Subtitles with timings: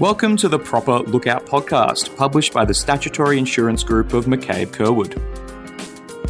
[0.00, 5.12] Welcome to the Proper Lookout podcast, published by the Statutory Insurance Group of McCabe Curwood.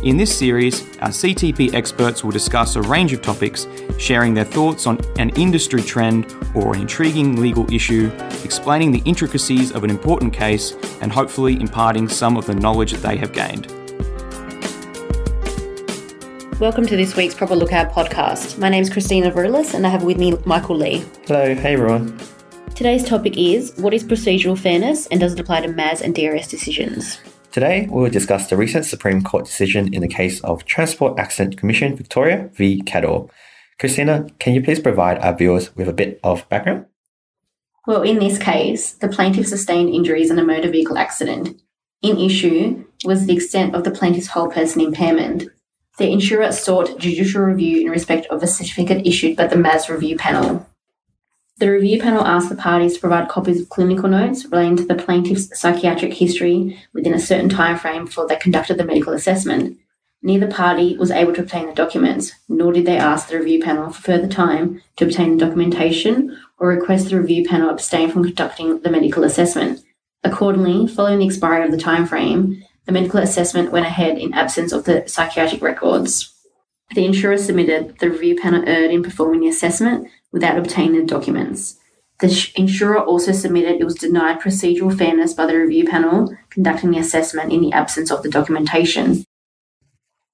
[0.05, 4.89] In this series, our CTP experts will discuss a range of topics, sharing their thoughts
[4.89, 8.11] on an industry trend or an intriguing legal issue,
[8.43, 13.03] explaining the intricacies of an important case, and hopefully imparting some of the knowledge that
[13.03, 13.69] they have gained.
[16.59, 18.59] Welcome to this week's Proper Lookout podcast.
[18.59, 21.05] My name is Christina Varoulis and I have with me Michael Lee.
[21.29, 22.19] Hello, hey everyone.
[22.81, 26.49] Today's topic is what is procedural fairness and does it apply to MAS and DRS
[26.49, 27.19] decisions?
[27.53, 31.59] Today, we will discuss the recent Supreme Court decision in the case of Transport Accident
[31.59, 32.81] Commission Victoria v.
[32.81, 33.29] Cador.
[33.79, 36.87] Christina, can you please provide our viewers with a bit of background?
[37.87, 41.61] Well, in this case, the plaintiff sustained injuries in a motor vehicle accident.
[42.01, 45.45] In issue was the extent of the plaintiff's whole person impairment.
[45.99, 50.17] The insurer sought judicial review in respect of a certificate issued by the MAS review
[50.17, 50.67] panel.
[51.61, 54.95] The review panel asked the parties to provide copies of clinical notes relating to the
[54.95, 59.79] plaintiff's psychiatric history within a certain time frame before they conducted the medical assessment.
[60.23, 63.91] Neither party was able to obtain the documents, nor did they ask the review panel
[63.91, 68.81] for further time to obtain the documentation or request the review panel abstain from conducting
[68.81, 69.83] the medical assessment.
[70.25, 74.73] Accordingly, following the expiry of the time frame, the medical assessment went ahead in absence
[74.73, 76.40] of the psychiatric records.
[76.95, 81.77] The insurer submitted the review panel erred in performing the assessment without obtaining the documents.
[82.21, 86.99] The insurer also submitted it was denied procedural fairness by the review panel conducting the
[86.99, 89.25] assessment in the absence of the documentation.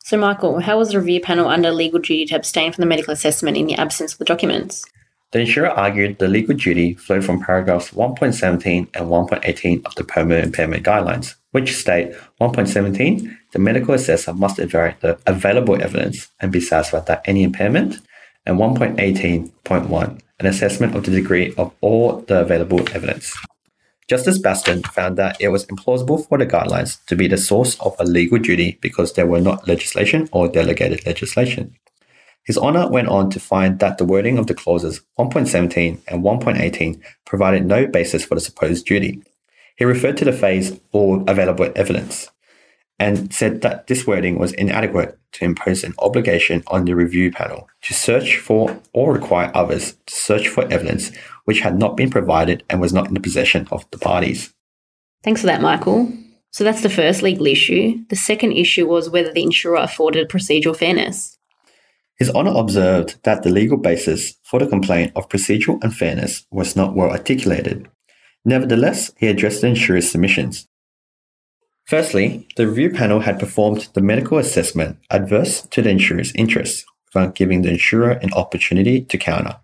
[0.02, 3.12] So, Michael, how was the review panel under legal duty to abstain from the medical
[3.12, 4.84] assessment in the absence of the documents?
[5.32, 10.46] The insurer argued the legal duty flowed from paragraphs 1.17 and 1.18 of the permanent
[10.46, 16.60] impairment guidelines, which state 1.17 the medical assessor must evaluate the available evidence and be
[16.60, 17.96] satisfied that any impairment
[18.44, 23.36] and 1.18.1, an assessment of the degree of all the available evidence.
[24.08, 27.96] Justice Basten found that it was implausible for the guidelines to be the source of
[27.98, 31.74] a legal duty because there were not legislation or delegated legislation.
[32.46, 37.02] His Honour went on to find that the wording of the clauses 1.17 and 1.18
[37.24, 39.20] provided no basis for the supposed duty.
[39.76, 42.30] He referred to the phrase all available evidence
[42.98, 47.68] and said that this wording was inadequate to impose an obligation on the review panel
[47.82, 51.10] to search for or require others to search for evidence
[51.44, 54.54] which had not been provided and was not in the possession of the parties.
[55.22, 56.12] Thanks for that, Michael.
[56.52, 57.98] So that's the first legal issue.
[58.08, 61.35] The second issue was whether the insurer afforded procedural fairness.
[62.18, 66.94] His Honour observed that the legal basis for the complaint of procedural unfairness was not
[66.94, 67.88] well articulated.
[68.44, 70.66] Nevertheless, he addressed the insurer's submissions.
[71.84, 77.34] Firstly, the review panel had performed the medical assessment adverse to the insurer's interests without
[77.34, 79.56] giving the insurer an opportunity to counter.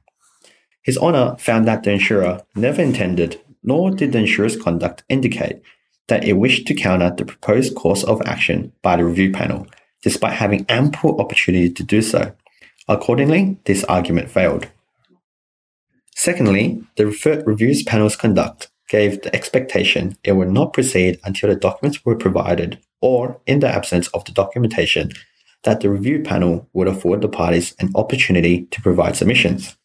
[0.83, 5.63] His Honour found that the insurer never intended, nor did the insurer's conduct indicate,
[6.09, 9.67] that it wished to counter the proposed course of action by the review panel,
[10.03, 12.35] despite having ample opportunity to do so.
[12.89, 14.69] Accordingly, this argument failed.
[16.15, 17.07] Secondly, the
[17.47, 22.79] reviews panel's conduct gave the expectation it would not proceed until the documents were provided,
[23.01, 25.11] or, in the absence of the documentation,
[25.63, 29.77] that the review panel would afford the parties an opportunity to provide submissions.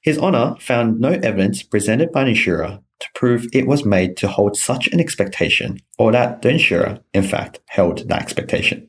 [0.00, 4.28] His Honour found no evidence presented by an insurer to prove it was made to
[4.28, 8.87] hold such an expectation, or that the insurer, in fact, held that expectation.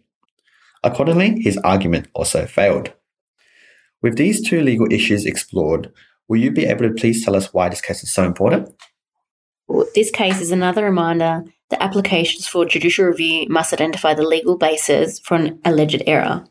[0.83, 2.93] Accordingly, his argument also failed.
[4.01, 5.91] With these two legal issues explored,
[6.27, 8.73] will you be able to please tell us why this case is so important?
[9.93, 15.19] This case is another reminder that applications for judicial review must identify the legal basis
[15.19, 16.45] for an alleged error.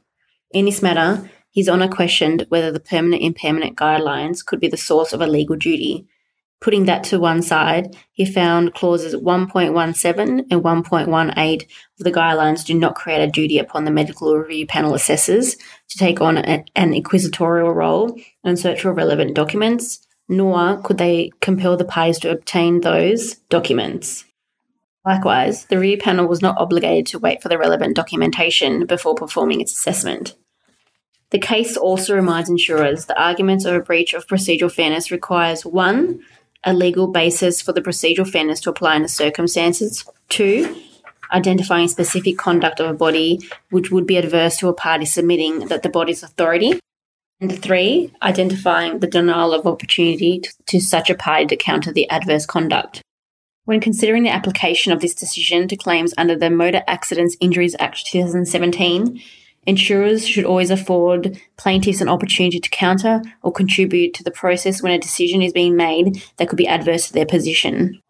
[0.53, 5.13] In this matter, His Honour questioned whether the permanent impairment guidelines could be the source
[5.13, 6.07] of a legal duty.
[6.61, 11.69] Putting that to one side, he found clauses 1.17 and 1.18 of
[12.05, 15.57] the guidelines do not create a duty upon the medical review panel assessors
[15.89, 21.31] to take on a, an inquisitorial role and search for relevant documents nor could they
[21.41, 24.25] compel the parties to obtain those documents.
[25.05, 29.61] Likewise, the review panel was not obligated to wait for the relevant documentation before performing
[29.61, 30.35] its assessment.
[31.31, 36.21] The case also reminds insurers that arguments of a breach of procedural fairness requires one,
[36.65, 40.77] a legal basis for the procedural fairness to apply in the circumstances, two,
[41.33, 43.41] identifying specific conduct of a body
[43.71, 46.81] which would be adverse to a party submitting that the body's authority
[47.41, 52.09] and three, identifying the denial of opportunity to, to such a party to counter the
[52.11, 53.01] adverse conduct.
[53.65, 58.07] When considering the application of this decision to claims under the Motor Accidents Injuries Act
[58.07, 59.21] 2017,
[59.69, 64.93] Insurers should always afford plaintiffs an opportunity to counter or contribute to the process when
[64.93, 68.01] a decision is being made that could be adverse to their position.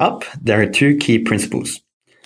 [0.00, 1.82] Up, there are two key principles.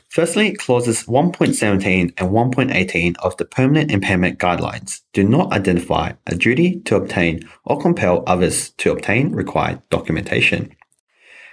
[0.09, 6.79] Firstly, clauses 1.17 and 1.18 of the Permanent Impairment Guidelines do not identify a duty
[6.83, 10.73] to obtain or compel others to obtain required documentation.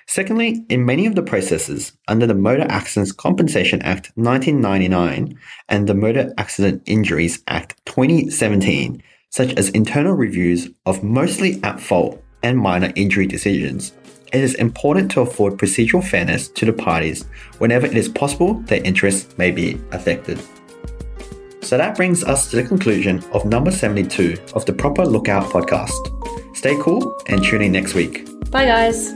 [0.08, 5.40] Secondly, in many of the processes under the Motor Accidents Compensation Act 1999
[5.70, 12.22] and the Motor Accident Injuries Act 2017, such as internal reviews of mostly at fault
[12.44, 13.94] and minor injury decisions,
[14.34, 17.26] it is important to afford procedural fairness to the parties
[17.60, 20.40] whenever it is possible their interests may be affected.
[21.62, 26.56] So that brings us to the conclusion of number 72 of the Proper Lookout podcast.
[26.56, 28.28] Stay cool and tune in next week.
[28.52, 29.14] Bye, guys.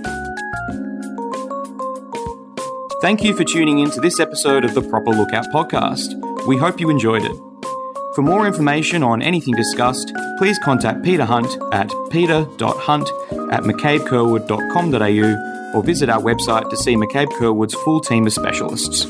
[3.00, 6.16] Thank you for tuning in to this episode of the Proper Lookout podcast.
[6.48, 7.38] We hope you enjoyed it.
[8.16, 13.10] For more information on anything discussed, please contact Peter Hunt at peter.hunt
[13.52, 19.06] at mccabecurwood.com.au or visit our website to see McCabe Curwood's full team of specialists.